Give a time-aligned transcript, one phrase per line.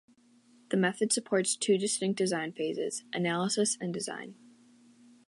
[0.71, 4.33] The method supports two distinct design phases: analysis and design.